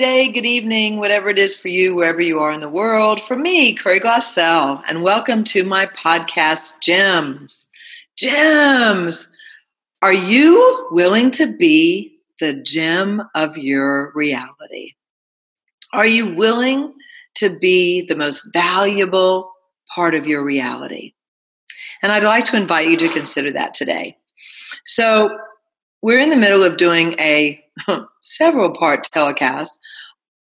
day, 0.00 0.32
good 0.32 0.46
evening, 0.46 0.96
whatever 0.96 1.28
it 1.28 1.38
is 1.38 1.54
for 1.54 1.68
you, 1.68 1.94
wherever 1.94 2.22
you 2.22 2.38
are 2.38 2.52
in 2.52 2.60
the 2.60 2.70
world. 2.70 3.20
For 3.20 3.36
me, 3.36 3.74
Curry 3.74 4.00
Glassell, 4.00 4.82
and 4.88 5.02
welcome 5.02 5.44
to 5.44 5.62
my 5.62 5.84
podcast, 5.84 6.72
Gems. 6.80 7.66
Gems. 8.16 9.30
Are 10.00 10.14
you 10.14 10.88
willing 10.90 11.30
to 11.32 11.54
be 11.54 12.18
the 12.40 12.54
gem 12.54 13.22
of 13.34 13.58
your 13.58 14.10
reality? 14.14 14.94
Are 15.92 16.06
you 16.06 16.34
willing 16.34 16.94
to 17.34 17.58
be 17.58 18.00
the 18.00 18.16
most 18.16 18.48
valuable 18.54 19.52
part 19.94 20.14
of 20.14 20.26
your 20.26 20.42
reality? 20.42 21.12
And 22.00 22.10
I'd 22.10 22.24
like 22.24 22.46
to 22.46 22.56
invite 22.56 22.88
you 22.88 22.96
to 22.96 23.08
consider 23.10 23.52
that 23.52 23.74
today. 23.74 24.16
So, 24.86 25.38
we're 26.02 26.18
in 26.18 26.30
the 26.30 26.36
middle 26.36 26.62
of 26.62 26.76
doing 26.76 27.14
a 27.18 27.62
several 28.22 28.72
part 28.72 29.04
telecast, 29.12 29.78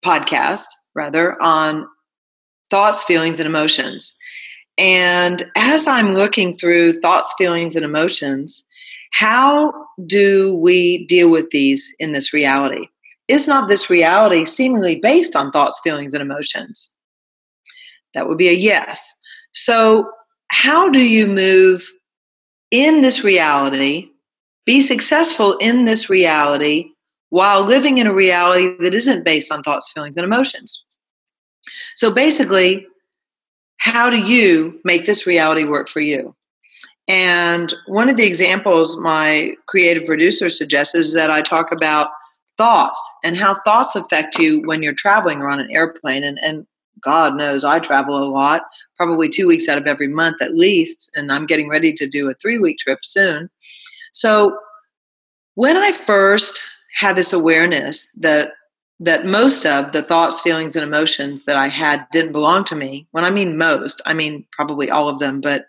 podcast 0.05 0.65
rather, 0.95 1.41
on 1.43 1.87
thoughts, 2.71 3.05
feelings, 3.05 3.39
and 3.39 3.47
emotions. 3.47 4.15
And 4.79 5.51
as 5.57 5.87
I'm 5.87 6.15
looking 6.15 6.55
through 6.55 7.01
thoughts, 7.01 7.35
feelings, 7.37 7.77
and 7.77 7.85
emotions, 7.85 8.65
how 9.13 9.73
do 10.07 10.55
we 10.55 11.07
deal 11.07 11.31
with 11.31 11.51
these 11.51 11.95
in 11.99 12.13
this 12.13 12.33
reality? 12.33 12.89
Is 13.29 13.47
not 13.47 13.69
this 13.69 13.91
reality 13.91 14.45
seemingly 14.45 14.97
based 14.97 15.37
on 15.37 15.51
thoughts, 15.51 15.81
feelings, 15.85 16.15
and 16.15 16.23
emotions? 16.23 16.91
That 18.15 18.29
would 18.29 18.39
be 18.39 18.49
a 18.49 18.53
yes. 18.53 19.13
So, 19.53 20.11
how 20.49 20.89
do 20.89 21.01
you 21.01 21.27
move 21.27 21.87
in 22.71 23.03
this 23.03 23.23
reality, 23.23 24.09
be 24.65 24.81
successful 24.81 25.57
in 25.59 25.85
this 25.85 26.09
reality 26.09 26.91
while 27.31 27.65
living 27.65 27.99
in 27.99 28.07
a 28.07 28.15
reality 28.15 28.77
that 28.81 28.95
isn't 28.95 29.25
based 29.25 29.51
on 29.51 29.63
thoughts, 29.63 29.91
feelings, 29.93 30.17
and 30.17 30.25
emotions? 30.25 30.85
So, 31.97 32.13
basically, 32.13 32.87
how 33.79 34.11
do 34.11 34.19
you 34.19 34.81
make 34.85 35.07
this 35.07 35.27
reality 35.27 35.65
work 35.65 35.89
for 35.89 36.01
you? 36.01 36.35
And 37.09 37.75
one 37.87 38.09
of 38.09 38.17
the 38.17 38.27
examples 38.27 38.97
my 38.97 39.55
creative 39.67 40.07
producer 40.07 40.49
suggests 40.49 40.95
is 40.95 41.15
that 41.15 41.31
I 41.31 41.43
talk 41.43 41.73
about 41.73 42.11
thoughts 42.57 43.01
and 43.25 43.37
how 43.37 43.57
thoughts 43.65 43.97
affect 43.97 44.39
you 44.39 44.63
when 44.67 44.83
you're 44.83 44.95
traveling 44.95 45.41
or 45.41 45.49
on 45.49 45.59
an 45.59 45.71
airplane. 45.71 46.23
And, 46.23 46.39
and 46.43 46.67
God 47.03 47.37
knows 47.37 47.65
I 47.65 47.81
travel 47.81 48.17
a 48.17 48.31
lot, 48.31 48.63
probably 48.97 49.29
two 49.29 49.49
weeks 49.49 49.69
out 49.69 49.79
of 49.79 49.87
every 49.87 50.09
month 50.09 50.41
at 50.41 50.55
least, 50.55 51.11
and 51.15 51.33
I'm 51.33 51.47
getting 51.47 51.69
ready 51.69 51.93
to 51.95 52.09
do 52.09 52.31
a 52.31 52.35
three 52.35 52.59
week 52.59 52.79
trip 52.79 53.01
soon. 53.03 53.51
So 54.13 54.57
when 55.55 55.77
I 55.77 55.93
first 55.93 56.63
had 56.95 57.17
this 57.17 57.33
awareness 57.33 58.09
that 58.19 58.53
that 59.01 59.27
most 59.27 59.67
of 59.67 59.91
the 59.91 60.03
thoughts, 60.03 60.41
feelings, 60.41 60.77
and 60.77 60.85
emotions 60.85 61.45
that 61.45 61.57
I 61.57 61.67
had 61.67 62.07
didn't 62.13 62.31
belong 62.31 62.63
to 62.67 62.77
me. 62.77 63.09
When 63.11 63.25
I 63.25 63.31
mean 63.31 63.59
most, 63.59 64.01
I 64.07 64.15
mean 64.15 64.47
probably 64.53 64.91
all 64.91 65.09
of 65.09 65.19
them, 65.19 65.41
but 65.41 65.65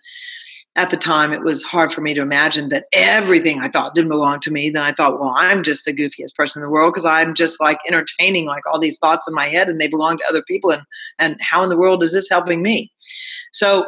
at 0.76 0.90
the 0.90 0.98
time 0.98 1.32
it 1.32 1.42
was 1.42 1.64
hard 1.64 1.92
for 1.92 2.02
me 2.02 2.14
to 2.14 2.22
imagine 2.22 2.70
that 2.70 2.86
everything 2.94 3.62
i 3.62 3.70
thought 3.70 3.94
didn't 3.94 4.10
belong 4.10 4.40
to 4.40 4.52
me 4.52 4.70
then 4.70 4.82
i 4.82 4.92
thought 4.92 5.20
well 5.20 5.34
i'm 5.36 5.62
just 5.62 5.86
the 5.86 5.94
goofiest 5.94 6.34
person 6.36 6.62
in 6.62 6.66
the 6.66 6.72
world 6.72 6.94
because 6.94 7.06
i'm 7.06 7.34
just 7.34 7.62
like 7.62 7.78
entertaining 7.88 8.46
like 8.46 8.66
all 8.66 8.80
these 8.80 8.98
thoughts 8.98 9.28
in 9.28 9.34
my 9.34 9.48
head 9.48 9.70
and 9.70 9.80
they 9.80 9.88
belong 9.88 10.18
to 10.18 10.28
other 10.28 10.42
people 10.44 10.72
and 10.72 10.82
and 11.20 11.38
how 11.42 11.62
in 11.62 11.70
the 11.70 11.78
world 11.78 12.02
is 12.02 12.14
this 12.14 12.30
helping 12.30 12.62
me 12.62 12.92
so 13.52 13.86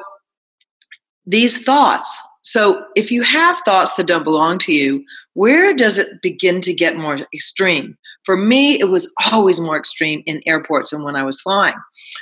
these 1.26 1.64
thoughts 1.64 2.22
so 2.46 2.86
if 2.96 3.12
you 3.12 3.22
have 3.22 3.58
thoughts 3.66 3.96
that 3.96 4.08
don't 4.08 4.24
belong 4.24 4.58
to 4.58 4.74
you 4.74 5.04
where 5.34 5.74
does 5.74 5.98
it 5.98 6.22
begin 6.22 6.62
to 6.62 6.74
get 6.74 6.96
more 6.98 7.20
extreme 7.34 7.98
for 8.26 8.36
me, 8.36 8.80
it 8.80 8.90
was 8.90 9.14
always 9.32 9.62
more 9.62 9.78
extreme 9.78 10.24
in 10.26 10.42
airports 10.48 10.92
and 10.92 11.04
when 11.04 11.16
I 11.16 11.22
was 11.22 11.40
flying. 11.40 11.76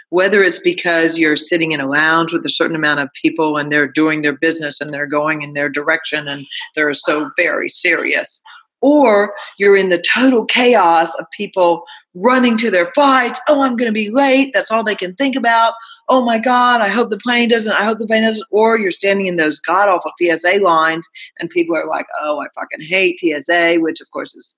Whether 0.10 0.44
it's 0.44 0.60
because 0.60 1.18
you're 1.18 1.38
sitting 1.38 1.72
in 1.72 1.80
a 1.80 1.88
lounge 1.88 2.34
with 2.34 2.46
a 2.46 2.50
certain 2.50 2.76
amount 2.76 3.00
of 3.00 3.10
people 3.20 3.56
and 3.56 3.72
they're 3.72 3.88
doing 3.88 4.22
their 4.22 4.38
business 4.38 4.82
and 4.82 4.90
they're 4.90 5.08
going 5.08 5.44
in 5.44 5.54
their 5.54 5.70
direction 5.70 6.28
and 6.28 6.46
they're 6.76 6.92
so 6.92 7.32
very 7.38 7.70
serious, 7.70 8.42
or 8.84 9.34
you're 9.58 9.78
in 9.78 9.88
the 9.88 10.04
total 10.14 10.44
chaos 10.46 11.16
of 11.16 11.26
people 11.32 11.86
running 12.14 12.58
to 12.58 12.70
their 12.70 12.92
flights. 12.94 13.40
Oh, 13.48 13.64
I'm 13.64 13.78
going 13.78 13.88
to 13.88 13.94
be 13.94 14.10
late. 14.10 14.52
That's 14.54 14.70
all 14.70 14.84
they 14.84 14.94
can 14.94 15.16
think 15.16 15.38
about. 15.38 15.74
Oh 16.10 16.24
my 16.26 16.38
God, 16.38 16.82
I 16.82 16.90
hope 16.90 17.10
the 17.10 17.18
plane 17.18 17.48
doesn't. 17.48 17.72
I 17.72 17.86
hope 17.86 17.98
the 17.98 18.06
plane 18.06 18.24
doesn't. 18.24 18.46
Or 18.52 18.78
you're 18.78 18.92
standing 18.92 19.28
in 19.28 19.38
those 19.38 19.62
god 19.62 19.88
awful 19.88 20.12
TSA 20.20 20.60
lines 20.60 21.08
and 21.40 21.50
people 21.50 21.78
are 21.78 21.88
like, 21.88 22.08
oh, 22.22 22.42
I 22.42 22.48
fucking 22.54 22.86
hate 22.86 23.20
TSA, 23.20 23.78
which 23.78 24.02
of 24.02 24.12
course 24.12 24.36
is 24.36 24.58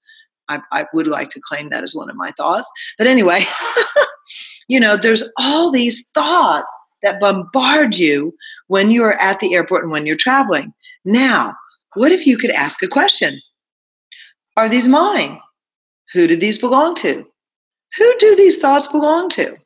I, 0.49 0.59
I 0.71 0.85
would 0.95 1.07
like 1.07 1.29
to 1.29 1.41
claim 1.41 1.67
that 1.67 1.83
as 1.83 1.93
one 1.93 2.09
of 2.09 2.15
my 2.15 2.31
thoughts. 2.31 2.69
But 2.97 3.05
anyway, 3.05 3.45
you 4.67 4.79
know, 4.79 4.97
there's 4.97 5.23
all 5.37 5.69
these 5.69 6.03
thoughts 6.15 6.73
that 7.03 7.19
bombard 7.19 7.95
you 7.95 8.35
when 8.67 8.89
you're 8.89 9.21
at 9.21 9.39
the 9.39 9.53
airport 9.53 9.83
and 9.83 9.91
when 9.91 10.07
you're 10.07 10.15
traveling. 10.15 10.73
Now, 11.03 11.53
what 11.93 12.11
if 12.11 12.25
you 12.25 12.37
could 12.37 12.49
ask 12.49 12.81
a 12.81 12.87
question? 12.87 13.39
Are 14.57 14.69
these 14.69 14.87
mine? 14.87 15.39
Who 16.13 16.27
do 16.27 16.35
these 16.35 16.57
belong 16.57 16.95
to? 16.95 17.25
Who 17.97 18.17
do 18.19 18.35
these 18.35 18.57
thoughts 18.57 18.87
belong 18.87 19.29
to? 19.31 19.57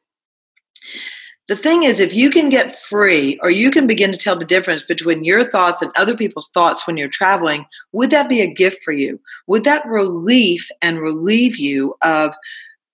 the 1.49 1.55
thing 1.55 1.81
is, 1.81 1.99
if 1.99 2.13
you 2.13 2.29
can 2.29 2.49
get 2.49 2.79
free 2.79 3.39
or 3.41 3.49
you 3.49 3.71
can 3.71 3.87
begin 3.87 4.11
to 4.11 4.17
tell 4.17 4.37
the 4.37 4.45
difference 4.45 4.83
between 4.83 5.23
your 5.23 5.43
thoughts 5.43 5.81
and 5.81 5.91
other 5.95 6.15
people's 6.15 6.49
thoughts 6.49 6.85
when 6.85 6.95
you're 6.95 7.09
traveling, 7.09 7.65
would 7.91 8.11
that 8.11 8.29
be 8.29 8.39
a 8.39 8.53
gift 8.53 8.83
for 8.83 8.91
you? 8.91 9.19
Would 9.47 9.63
that 9.63 9.83
relief 9.87 10.69
and 10.83 10.99
relieve 10.99 11.57
you 11.57 11.95
of 12.03 12.35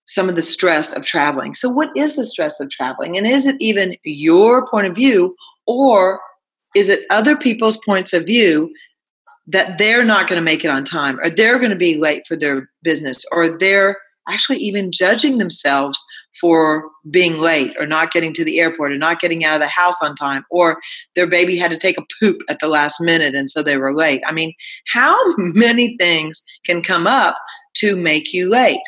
some 0.05 0.29
of 0.29 0.37
the 0.37 0.41
stress 0.41 0.93
of 0.93 1.03
traveling? 1.03 1.53
So, 1.53 1.69
what 1.69 1.95
is 1.97 2.15
the 2.15 2.25
stress 2.25 2.61
of 2.61 2.69
traveling? 2.69 3.17
And 3.17 3.27
is 3.27 3.45
it 3.45 3.57
even 3.59 3.97
your 4.05 4.65
point 4.65 4.87
of 4.87 4.95
view 4.95 5.35
or 5.65 6.21
is 6.77 6.87
it 6.87 7.01
other 7.09 7.35
people's 7.35 7.77
points 7.83 8.13
of 8.13 8.25
view 8.25 8.73
that 9.47 9.77
they're 9.77 10.03
not 10.03 10.27
going 10.27 10.39
to 10.39 10.43
make 10.43 10.63
it 10.63 10.69
on 10.69 10.83
time 10.83 11.19
or 11.19 11.29
they're 11.29 11.59
going 11.59 11.71
to 11.71 11.77
be 11.77 11.97
late 11.97 12.25
for 12.27 12.35
their 12.35 12.69
business 12.83 13.25
or 13.31 13.49
they're 13.49 13.97
actually 14.27 14.57
even 14.57 14.91
judging 14.91 15.37
themselves 15.37 16.03
for 16.39 16.89
being 17.11 17.37
late 17.37 17.73
or 17.79 17.85
not 17.85 18.11
getting 18.11 18.33
to 18.33 18.43
the 18.43 18.59
airport 18.59 18.91
or 18.91 18.97
not 18.97 19.19
getting 19.19 19.45
out 19.45 19.55
of 19.55 19.61
the 19.61 19.67
house 19.67 19.95
on 20.01 20.15
time 20.15 20.43
or 20.49 20.79
their 21.15 21.27
baby 21.27 21.55
had 21.55 21.71
to 21.71 21.77
take 21.77 21.97
a 21.97 22.05
poop 22.19 22.41
at 22.49 22.59
the 22.59 22.67
last 22.67 22.99
minute 22.99 23.35
and 23.35 23.51
so 23.51 23.61
they 23.61 23.77
were 23.77 23.95
late. 23.95 24.21
I 24.25 24.31
mean, 24.31 24.53
how 24.87 25.17
many 25.37 25.95
things 25.97 26.43
can 26.65 26.81
come 26.81 27.07
up 27.07 27.37
to 27.75 27.95
make 27.95 28.33
you 28.33 28.49
late? 28.49 28.81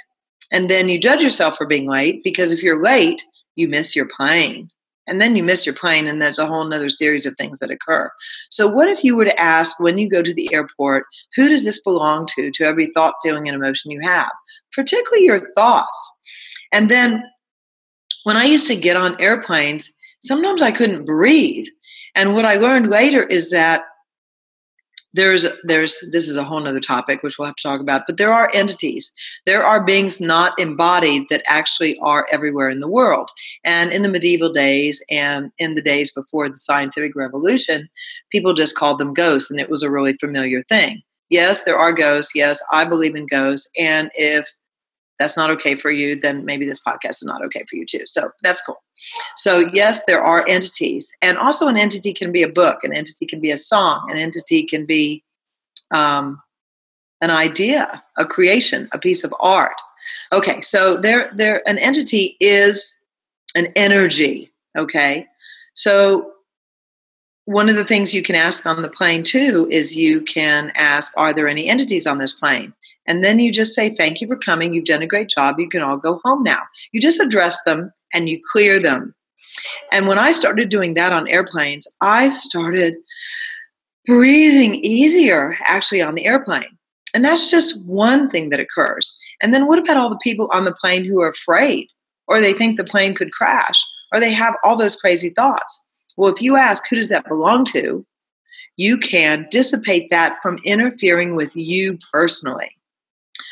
And 0.51 0.69
then 0.69 0.89
you 0.89 0.99
judge 0.99 1.21
yourself 1.21 1.57
for 1.57 1.67
being 1.67 1.87
late 1.87 2.23
because 2.23 2.51
if 2.51 2.63
you're 2.63 2.81
late, 2.81 3.23
you 3.55 3.67
miss 3.67 3.95
your 3.95 4.07
plane. 4.07 4.69
And 5.07 5.21
then 5.21 5.35
you 5.35 5.43
miss 5.43 5.65
your 5.65 5.75
plane, 5.75 6.05
and 6.05 6.21
there's 6.21 6.39
a 6.39 6.45
whole 6.45 6.65
nother 6.65 6.89
series 6.89 7.25
of 7.25 7.35
things 7.35 7.59
that 7.59 7.71
occur. 7.71 8.11
So, 8.49 8.67
what 8.67 8.89
if 8.89 9.03
you 9.03 9.15
were 9.15 9.25
to 9.25 9.39
ask 9.39 9.79
when 9.79 9.97
you 9.97 10.09
go 10.09 10.21
to 10.21 10.33
the 10.33 10.53
airport, 10.53 11.05
who 11.35 11.47
does 11.47 11.63
this 11.63 11.81
belong 11.81 12.27
to, 12.35 12.51
to 12.51 12.63
every 12.65 12.87
thought, 12.87 13.15
feeling, 13.23 13.47
and 13.47 13.55
emotion 13.55 13.91
you 13.91 14.01
have? 14.01 14.31
Particularly 14.73 15.25
your 15.25 15.39
thoughts. 15.53 16.11
And 16.71 16.89
then 16.89 17.23
when 18.25 18.35
I 18.35 18.43
used 18.43 18.67
to 18.67 18.75
get 18.75 18.97
on 18.97 19.19
airplanes, 19.21 19.91
sometimes 20.21 20.61
I 20.61 20.71
couldn't 20.71 21.05
breathe. 21.05 21.67
And 22.15 22.33
what 22.33 22.45
I 22.45 22.55
learned 22.55 22.89
later 22.89 23.23
is 23.23 23.49
that 23.51 23.83
there's 25.13 25.45
there's 25.63 25.97
this 26.11 26.27
is 26.27 26.37
a 26.37 26.43
whole 26.43 26.59
nother 26.59 26.79
topic 26.79 27.23
which 27.23 27.37
we'll 27.37 27.45
have 27.47 27.55
to 27.55 27.63
talk 27.63 27.81
about 27.81 28.03
but 28.05 28.17
there 28.17 28.33
are 28.33 28.51
entities. 28.53 29.11
There 29.45 29.65
are 29.65 29.83
beings 29.83 30.19
not 30.21 30.59
embodied 30.59 31.23
that 31.29 31.43
actually 31.47 31.97
are 31.99 32.27
everywhere 32.31 32.69
in 32.69 32.79
the 32.79 32.89
world. 32.89 33.31
And 33.63 33.91
in 33.91 34.01
the 34.01 34.09
medieval 34.09 34.51
days 34.51 35.03
and 35.09 35.51
in 35.57 35.75
the 35.75 35.81
days 35.81 36.11
before 36.11 36.49
the 36.49 36.57
scientific 36.57 37.15
revolution 37.15 37.89
people 38.31 38.53
just 38.53 38.75
called 38.75 38.99
them 38.99 39.13
ghosts 39.13 39.49
and 39.49 39.59
it 39.59 39.69
was 39.69 39.83
a 39.83 39.91
really 39.91 40.13
familiar 40.17 40.63
thing. 40.63 41.01
Yes 41.29 41.63
there 41.63 41.77
are 41.79 41.93
ghosts. 41.93 42.33
Yes 42.35 42.61
i 42.71 42.85
believe 42.85 43.15
in 43.15 43.27
ghosts. 43.27 43.69
And 43.77 44.11
if 44.13 44.47
that's 45.19 45.37
not 45.37 45.49
okay 45.49 45.75
for 45.75 45.91
you, 45.91 46.19
then 46.19 46.45
maybe 46.45 46.65
this 46.65 46.79
podcast 46.79 47.21
is 47.21 47.25
not 47.25 47.43
okay 47.45 47.63
for 47.69 47.75
you 47.75 47.85
too. 47.85 48.03
So 48.05 48.31
that's 48.43 48.61
cool. 48.61 48.81
So, 49.35 49.69
yes, 49.73 50.03
there 50.05 50.23
are 50.23 50.47
entities. 50.47 51.11
And 51.21 51.37
also, 51.37 51.67
an 51.67 51.77
entity 51.77 52.13
can 52.13 52.31
be 52.31 52.43
a 52.43 52.49
book, 52.49 52.83
an 52.83 52.93
entity 52.93 53.25
can 53.25 53.39
be 53.39 53.51
a 53.51 53.57
song, 53.57 54.07
an 54.11 54.17
entity 54.17 54.65
can 54.65 54.85
be 54.85 55.23
um, 55.91 56.41
an 57.21 57.31
idea, 57.31 58.03
a 58.17 58.25
creation, 58.25 58.89
a 58.91 58.99
piece 58.99 59.23
of 59.23 59.33
art. 59.39 59.79
Okay, 60.31 60.61
so 60.61 60.97
there, 60.97 61.31
there, 61.35 61.67
an 61.67 61.77
entity 61.77 62.37
is 62.39 62.95
an 63.55 63.67
energy. 63.75 64.51
Okay, 64.77 65.25
so 65.73 66.31
one 67.45 67.69
of 67.69 67.75
the 67.75 67.85
things 67.85 68.13
you 68.13 68.21
can 68.21 68.35
ask 68.35 68.65
on 68.65 68.81
the 68.81 68.89
plane 68.89 69.23
too 69.23 69.67
is 69.71 69.95
you 69.95 70.21
can 70.21 70.71
ask, 70.75 71.13
Are 71.15 71.33
there 71.33 71.47
any 71.47 71.67
entities 71.67 72.05
on 72.05 72.17
this 72.17 72.33
plane? 72.33 72.73
And 73.07 73.23
then 73.23 73.39
you 73.39 73.51
just 73.51 73.73
say, 73.73 73.89
Thank 73.89 74.21
you 74.21 74.27
for 74.27 74.37
coming. 74.37 74.73
You've 74.73 74.85
done 74.85 75.01
a 75.01 75.07
great 75.07 75.29
job. 75.29 75.59
You 75.59 75.69
can 75.69 75.81
all 75.81 75.97
go 75.97 76.19
home 76.23 76.43
now. 76.43 76.61
You 76.91 77.01
just 77.01 77.19
address 77.19 77.61
them 77.63 77.91
and 78.13 78.29
you 78.29 78.39
clear 78.51 78.79
them. 78.79 79.15
And 79.91 80.07
when 80.07 80.19
I 80.19 80.31
started 80.31 80.69
doing 80.69 80.93
that 80.93 81.13
on 81.13 81.27
airplanes, 81.27 81.87
I 82.01 82.29
started 82.29 82.95
breathing 84.05 84.75
easier 84.75 85.57
actually 85.65 86.01
on 86.01 86.15
the 86.15 86.25
airplane. 86.25 86.77
And 87.13 87.23
that's 87.25 87.49
just 87.49 87.83
one 87.85 88.29
thing 88.29 88.49
that 88.49 88.59
occurs. 88.59 89.17
And 89.41 89.53
then 89.53 89.67
what 89.67 89.79
about 89.79 89.97
all 89.97 90.09
the 90.09 90.17
people 90.17 90.49
on 90.51 90.65
the 90.65 90.75
plane 90.75 91.03
who 91.03 91.21
are 91.21 91.29
afraid 91.29 91.87
or 92.27 92.39
they 92.39 92.53
think 92.53 92.77
the 92.77 92.83
plane 92.83 93.15
could 93.15 93.31
crash 93.31 93.81
or 94.11 94.19
they 94.19 94.31
have 94.31 94.55
all 94.63 94.75
those 94.75 94.95
crazy 94.95 95.29
thoughts? 95.29 95.81
Well, 96.15 96.33
if 96.33 96.41
you 96.41 96.57
ask 96.57 96.83
who 96.87 96.95
does 96.95 97.09
that 97.09 97.27
belong 97.27 97.65
to, 97.65 98.05
you 98.77 98.97
can 98.97 99.47
dissipate 99.49 100.09
that 100.09 100.35
from 100.41 100.59
interfering 100.63 101.35
with 101.35 101.55
you 101.55 101.97
personally. 102.11 102.76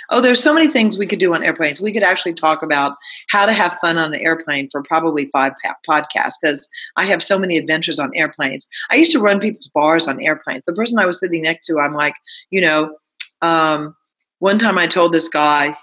Oh, 0.09 0.21
there's 0.21 0.41
so 0.41 0.53
many 0.53 0.67
things 0.67 0.97
we 0.97 1.07
could 1.07 1.19
do 1.19 1.33
on 1.33 1.43
airplanes. 1.43 1.81
We 1.81 1.93
could 1.93 2.03
actually 2.03 2.33
talk 2.33 2.61
about 2.61 2.95
how 3.29 3.45
to 3.45 3.53
have 3.53 3.77
fun 3.77 3.97
on 3.97 4.13
an 4.13 4.19
airplane 4.19 4.69
for 4.71 4.83
probably 4.83 5.25
five 5.27 5.53
podcasts 5.87 6.33
because 6.41 6.67
I 6.95 7.05
have 7.07 7.23
so 7.23 7.39
many 7.39 7.57
adventures 7.57 7.99
on 7.99 8.11
airplanes. 8.15 8.67
I 8.89 8.95
used 8.95 9.11
to 9.13 9.19
run 9.19 9.39
people's 9.39 9.69
bars 9.69 10.07
on 10.07 10.21
airplanes. 10.21 10.63
The 10.65 10.73
person 10.73 10.99
I 10.99 11.05
was 11.05 11.19
sitting 11.19 11.41
next 11.41 11.65
to, 11.67 11.79
I'm 11.79 11.93
like, 11.93 12.15
you 12.49 12.61
know, 12.61 12.95
um, 13.41 13.95
one 14.39 14.59
time 14.59 14.77
I 14.77 14.87
told 14.87 15.13
this 15.13 15.27
guy, 15.27 15.75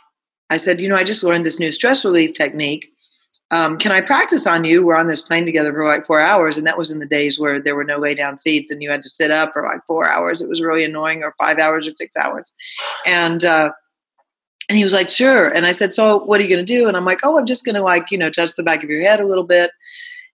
I 0.50 0.56
said, 0.56 0.80
you 0.80 0.88
know, 0.88 0.96
I 0.96 1.04
just 1.04 1.24
learned 1.24 1.46
this 1.46 1.58
new 1.58 1.72
stress 1.72 2.04
relief 2.04 2.34
technique. 2.34 2.88
Um, 3.50 3.76
can 3.76 3.92
I 3.92 4.00
practice 4.00 4.46
on 4.46 4.64
you? 4.64 4.84
We're 4.84 4.96
on 4.96 5.08
this 5.08 5.20
plane 5.20 5.44
together 5.44 5.72
for 5.72 5.86
like 5.86 6.06
four 6.06 6.20
hours, 6.20 6.56
and 6.56 6.66
that 6.66 6.78
was 6.78 6.90
in 6.90 7.00
the 7.00 7.06
days 7.06 7.38
where 7.38 7.60
there 7.60 7.76
were 7.76 7.84
no 7.84 7.98
lay 7.98 8.14
down 8.14 8.38
seats 8.38 8.70
and 8.70 8.82
you 8.82 8.90
had 8.90 9.02
to 9.02 9.10
sit 9.10 9.30
up 9.30 9.52
for 9.52 9.62
like 9.62 9.80
four 9.86 10.08
hours. 10.08 10.40
It 10.40 10.48
was 10.48 10.62
really 10.62 10.84
annoying, 10.84 11.22
or 11.22 11.34
five 11.38 11.58
hours 11.58 11.86
or 11.86 11.94
six 11.94 12.16
hours. 12.16 12.50
And 13.04 13.44
uh, 13.44 13.72
and 14.72 14.78
he 14.78 14.84
was 14.84 14.94
like, 14.94 15.10
sure. 15.10 15.48
And 15.48 15.66
I 15.66 15.72
said, 15.72 15.92
so 15.92 16.20
what 16.24 16.40
are 16.40 16.44
you 16.44 16.48
going 16.48 16.64
to 16.64 16.74
do? 16.74 16.88
And 16.88 16.96
I'm 16.96 17.04
like, 17.04 17.20
oh, 17.24 17.36
I'm 17.36 17.44
just 17.44 17.62
going 17.62 17.74
to 17.74 17.82
like, 17.82 18.10
you 18.10 18.16
know, 18.16 18.30
touch 18.30 18.54
the 18.54 18.62
back 18.62 18.82
of 18.82 18.88
your 18.88 19.02
head 19.02 19.20
a 19.20 19.26
little 19.26 19.44
bit. 19.44 19.70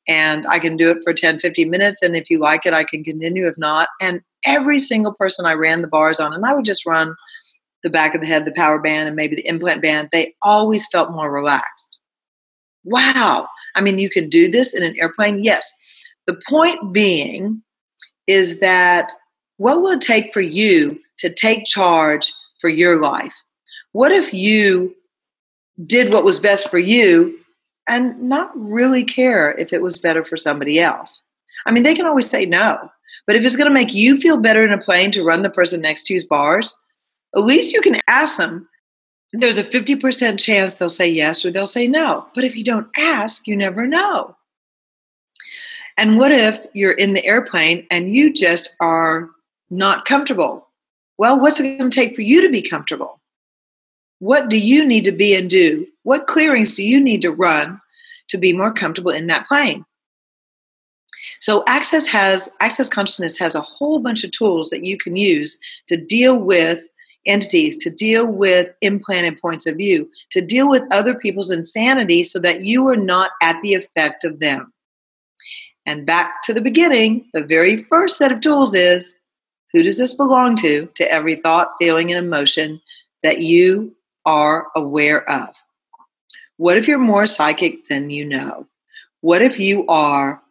And 0.07 0.47
I 0.47 0.61
can 0.61 0.77
do 0.77 0.93
it 0.93 0.99
for 1.03 1.13
10, 1.13 1.41
15 1.41 1.69
minutes. 1.69 2.03
And 2.03 2.15
if 2.15 2.31
you 2.31 2.39
like 2.39 2.65
it, 2.65 2.73
I 2.73 2.85
can 2.85 3.03
continue. 3.03 3.49
If 3.49 3.59
not, 3.59 3.89
and 4.01 4.21
every 4.45 4.79
single 4.79 5.13
person 5.13 5.45
I 5.45 5.55
ran 5.55 5.83
the 5.83 5.89
bars 5.89 6.21
on, 6.21 6.33
and 6.33 6.47
I 6.47 6.55
would 6.55 6.65
just 6.65 6.87
run 6.87 7.17
the 7.83 7.91
back 7.91 8.15
of 8.15 8.21
the 8.21 8.29
head, 8.29 8.45
the 8.45 8.53
power 8.53 8.79
band, 8.79 9.09
and 9.09 9.17
maybe 9.17 9.35
the 9.35 9.49
implant 9.49 9.83
band, 9.83 10.11
they 10.13 10.37
always 10.41 10.87
felt 10.87 11.11
more 11.11 11.33
relaxed. 11.33 11.99
Wow. 12.85 13.49
I 13.75 13.81
mean, 13.81 13.99
you 13.99 14.09
can 14.09 14.29
do 14.29 14.49
this 14.49 14.73
in 14.73 14.85
an 14.85 14.95
airplane? 15.01 15.43
Yes. 15.43 15.69
The 16.29 16.41
point 16.49 16.93
being 16.93 17.61
is 18.29 18.61
that 18.61 19.11
what 19.57 19.83
will 19.83 19.91
it 19.91 20.01
take 20.01 20.33
for 20.33 20.41
you 20.41 21.01
to 21.19 21.29
take 21.29 21.65
charge 21.65 22.33
for 22.61 22.71
your 22.71 23.03
life? 23.03 23.35
What 23.93 24.13
if 24.13 24.35
you 24.35 24.95
did 25.87 26.13
what 26.13 26.25
was 26.25 26.41
best 26.41 26.71
for 26.71 26.79
you 26.79 27.39
and 27.89 28.21
not 28.21 28.51
really 28.55 29.05
care 29.05 29.53
if 29.53 29.73
it 29.73 29.83
was 29.83 29.97
better 29.97 30.25
for 30.25 30.37
somebody 30.37 30.81
else? 30.81 31.23
I 31.67 31.71
mean, 31.71 31.83
they 31.83 31.95
can 31.95 32.07
always 32.07 32.29
say 32.29 32.47
no, 32.47 32.91
but 33.27 33.37
if 33.37 33.45
it's 33.45 33.57
going 33.57 33.69
to 33.69 33.75
make 33.75 33.95
you 33.95 34.21
feel 34.21 34.37
better 34.37 34.65
in 34.65 34.73
a 34.73 34.79
plane 34.79 35.11
to 35.13 35.25
run 35.25 35.43
the 35.43 35.51
person 35.51 35.81
next 35.81 36.07
to 36.07 36.15
you's 36.15 36.25
bars, 36.25 36.79
at 37.37 37.43
least 37.43 37.73
you 37.73 37.81
can 37.81 38.01
ask 38.07 38.37
them. 38.37 38.69
There's 39.33 39.59
a 39.59 39.65
50% 39.65 40.39
chance 40.39 40.75
they'll 40.75 40.89
say 40.89 41.09
yes 41.09 41.45
or 41.45 41.51
they'll 41.51 41.67
say 41.67 41.87
no. 41.87 42.27
But 42.35 42.45
if 42.45 42.57
you 42.57 42.65
don't 42.65 42.89
ask, 42.97 43.47
you 43.47 43.57
never 43.57 43.87
know. 43.87 44.35
And 45.99 46.17
what 46.17 46.33
if 46.33 46.65
you're 46.75 46.93
in 46.93 47.13
the 47.13 47.25
airplane 47.27 47.87
and 47.91 48.15
you 48.15 48.33
just 48.33 48.75
are 48.81 49.29
not 49.69 50.05
comfortable? 50.05 50.69
Well, 51.19 51.41
what's 51.41 51.61
it 51.61 51.77
going 51.77 51.91
to 51.91 51.95
take 51.95 52.15
for 52.15 52.23
you 52.23 52.41
to 52.41 52.49
be 52.49 52.63
comfortable? 52.63 53.18
What 54.21 54.49
do 54.49 54.59
you 54.59 54.85
need 54.85 55.05
to 55.05 55.13
be 55.13 55.35
and 55.35 55.49
do? 55.49 55.87
What 56.03 56.27
clearings 56.27 56.75
do 56.75 56.83
you 56.83 57.01
need 57.01 57.23
to 57.23 57.31
run 57.31 57.81
to 58.29 58.39
be 58.39 58.53
more 58.53 58.73
comfortable 58.73 59.11
in 59.11 59.27
that 59.29 59.47
plane? 59.47 59.85
So 61.41 61.63
access 61.67 62.09
has 62.09 62.51
access 62.61 62.89
consciousness 62.89 63.39
has 63.39 63.55
a 63.55 63.61
whole 63.61 64.01
bunch 64.01 64.25
of 64.25 64.33
tools 64.33 64.71
that 64.71 64.85
you 64.85 64.99
can 64.99 65.17
use 65.17 65.59
to 65.87 65.97
deal 65.97 66.37
with 66.37 66.89
entities, 67.27 67.77
to 67.77 67.91
deal 67.91 68.27
with 68.27 68.73
implanted 68.81 69.41
points 69.41 69.67
of 69.67 69.77
view, 69.77 70.11
to 70.31 70.41
deal 70.41 70.69
with 70.69 70.83
other 70.91 71.15
people's 71.15 71.51
insanity 71.51 72.23
so 72.23 72.39
that 72.39 72.63
you 72.63 72.89
are 72.89 72.97
not 72.97 73.31
at 73.43 73.61
the 73.63 73.75
effect 73.75 74.25
of 74.25 74.41
them. 74.41 74.73
And 75.87 76.07
back 76.07 76.43
to 76.45 76.55
the 76.55 76.61
beginning, 76.61 77.27
the 77.33 77.43
very 77.43 77.77
first 77.77 78.19
set 78.19 78.33
of 78.33 78.41
tools 78.41 78.75
is 78.75 79.15
who 79.73 79.83
does 79.83 79.99
this 79.99 80.15
belong 80.15 80.57
to? 80.57 80.89
To 80.97 81.13
every 81.13 81.37
thought, 81.37 81.73
feeling, 81.79 82.11
and 82.11 82.25
emotion 82.25 82.81
that 83.23 83.41
you 83.41 83.95
are 84.29 84.67
aware 84.77 85.29
of. 85.31 85.57
What 86.59 86.77
if 86.77 86.87
you're 86.87 86.99
more 86.99 87.27
psychic 87.27 87.89
than 87.89 88.11
you 88.11 88.27
know? 88.27 88.67
What 89.23 89.41
if 89.41 89.59
you 89.59 89.87
are 89.87 90.43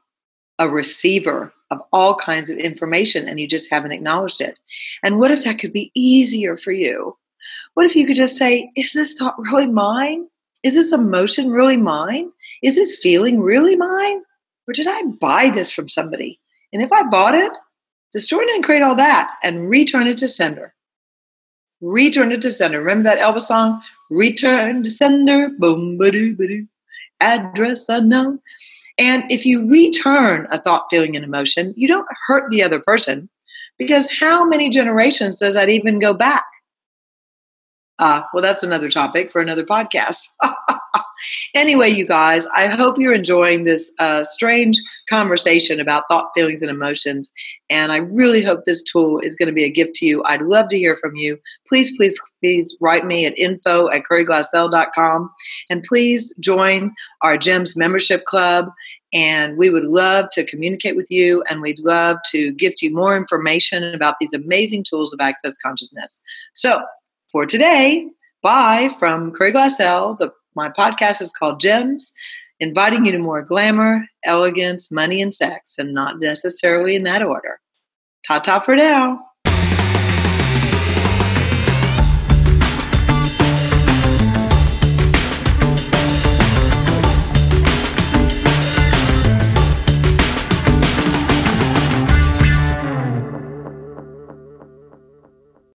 a 0.58 0.68
receiver 0.68 1.54
of 1.70 1.84
all 1.94 2.16
kinds 2.16 2.50
of 2.50 2.58
information 2.58 3.28
and 3.28 3.40
you 3.40 3.48
just 3.48 3.70
haven't 3.70 3.92
acknowledged 3.92 4.42
it? 4.42 4.58
And 5.04 5.20
what 5.20 5.30
if 5.30 5.44
that 5.44 5.60
could 5.60 5.74
be 5.74 5.92
easier 5.94 6.58
for 6.58 6.72
you? 6.72 7.16
What 7.76 7.86
if 7.86 7.96
you 7.96 8.08
could 8.08 8.16
just 8.16 8.36
say, 8.36 8.72
Is 8.76 8.94
this 8.94 9.14
thought 9.14 9.38
really 9.38 9.68
mine? 9.68 10.28
Is 10.64 10.74
this 10.74 10.92
emotion 10.92 11.52
really 11.52 11.78
mine? 11.78 12.32
Is 12.64 12.78
this 12.78 12.98
feeling 12.98 13.40
really 13.40 13.76
mine? 13.76 14.24
Or 14.68 14.74
did 14.74 14.88
I 14.88 15.04
buy 15.04 15.52
this 15.52 15.72
from 15.72 15.88
somebody? 15.88 16.40
And 16.74 16.82
if 16.82 16.92
I 16.92 17.04
bought 17.10 17.36
it, 17.36 17.52
destroy 18.12 18.40
it 18.40 18.56
and 18.56 18.64
create 18.64 18.82
all 18.82 18.96
that 18.96 19.36
and 19.44 19.70
return 19.70 20.08
it 20.08 20.18
to 20.18 20.28
sender. 20.28 20.74
Return 21.82 22.40
to 22.40 22.52
sender. 22.52 22.80
Remember 22.80 23.04
that 23.04 23.20
Elvis 23.20 23.42
song? 23.42 23.82
Return 24.10 24.84
to 24.84 24.90
sender. 24.90 25.50
Boom, 25.58 25.98
ba 25.98 26.12
doo, 26.12 26.36
ba 26.36 26.48
doo. 26.48 26.68
Address 27.20 27.88
unknown. 27.90 28.40
And 28.98 29.24
if 29.32 29.46
you 29.46 29.70
return 29.70 30.48
a 30.50 30.60
thought, 30.60 30.88
feeling, 30.90 31.16
and 31.16 31.24
emotion, 31.24 31.74
you 31.78 31.88
don't 31.88 32.08
hurt 32.26 32.50
the 32.50 32.64
other 32.64 32.80
person 32.80 33.30
because 33.78 34.10
how 34.20 34.44
many 34.44 34.70
generations 34.70 35.38
does 35.38 35.54
that 35.54 35.70
even 35.70 36.00
go 36.00 36.14
back? 36.14 36.46
Uh, 38.00 38.22
well, 38.34 38.42
that's 38.42 38.64
another 38.64 38.90
topic 38.90 39.30
for 39.30 39.42
another 39.42 39.66
podcast. 39.66 40.30
anyway, 41.54 41.90
you 41.90 42.06
guys, 42.06 42.46
I 42.56 42.68
hope 42.68 42.98
you're 42.98 43.14
enjoying 43.14 43.64
this 43.64 43.92
uh, 44.00 44.24
strange 44.24 44.78
conversation 45.10 45.80
about 45.80 46.04
thought, 46.10 46.32
feelings, 46.36 46.62
and 46.62 46.72
emotions. 46.72 47.32
And 47.70 47.92
I 47.92 47.98
really 47.98 48.44
hope 48.44 48.66
this 48.66 48.84
tool 48.84 49.20
is 49.20 49.36
going 49.36 49.48
to 49.48 49.54
be 49.54 49.64
a 49.64 49.72
gift 49.72 49.96
to 49.96 50.06
you. 50.06 50.24
I'd 50.24 50.42
love 50.42 50.70
to 50.70 50.78
hear 50.78 50.98
from 50.98 51.16
you. 51.16 51.38
Please, 51.68 51.96
please, 51.98 52.20
please 52.42 52.78
write 52.82 53.06
me 53.06 53.26
at 53.26 53.38
info 53.38 53.90
at 53.90 54.04
curryglassell.com. 54.10 55.30
And 55.70 55.84
please 55.84 56.34
join 56.40 56.94
our 57.22 57.38
GEMS 57.38 57.76
membership 57.76 58.26
club. 58.26 58.70
And 59.14 59.58
we 59.58 59.70
would 59.70 59.86
love 59.86 60.30
to 60.34 60.46
communicate 60.46 60.96
with 60.96 61.10
you 61.10 61.42
and 61.50 61.62
we'd 61.62 61.80
love 61.80 62.18
to 62.32 62.52
gift 62.54 62.82
you 62.82 62.94
more 62.94 63.16
information 63.16 63.84
about 63.94 64.16
these 64.20 64.34
amazing 64.34 64.84
tools 64.84 65.14
of 65.14 65.22
access 65.22 65.58
consciousness. 65.58 66.22
So, 66.54 66.84
for 67.32 67.46
today, 67.46 68.08
bye 68.42 68.90
from 69.00 69.32
Curry 69.32 69.54
Glassell. 69.54 70.18
The, 70.18 70.32
my 70.58 70.70
podcast 70.70 71.22
is 71.22 71.32
called 71.32 71.60
Gems, 71.60 72.12
inviting 72.60 73.06
you 73.06 73.12
to 73.12 73.20
more 73.20 73.44
glamour, 73.44 74.08
elegance, 74.26 74.92
money, 74.92 75.22
and 75.22 75.34
sex, 75.34 75.76
and 75.78 75.94
not 75.94 76.20
necessarily 76.20 76.96
in 76.96 77.04
that 77.04 77.22
order. 77.22 77.60
Ta 78.26 78.40
ta 78.40 78.60
for 78.60 78.76
now. 78.76 79.27